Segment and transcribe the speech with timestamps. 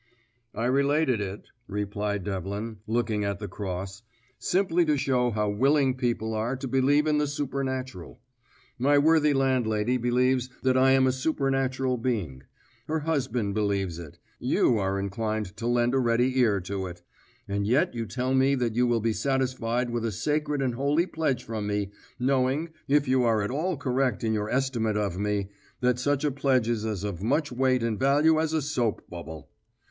[0.55, 4.01] "I related it," replied Devlin, looking at the cross,
[4.39, 8.19] "simply to show how willing people are to believe in the supernatural.
[8.79, 12.41] My worthy landlady believes that I am a supernatural being;
[12.87, 17.03] her husband believes it; you are inclined to lend a ready ear to it.
[17.47, 21.05] And yet you tell me that you will be satisfied with a sacred and holy
[21.05, 25.49] pledge from me, knowing, if you are at all correct in your estimate of me,
[25.79, 29.51] that such a pledge is of as much weight and value as a soap bubble.